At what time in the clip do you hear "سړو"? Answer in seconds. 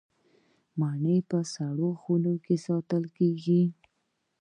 1.53-1.89